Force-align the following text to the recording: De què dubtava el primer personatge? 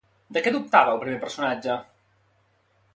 De 0.37 0.41
què 0.45 0.53
dubtava 0.55 0.95
el 0.95 1.03
primer 1.05 1.21
personatge? 1.27 1.79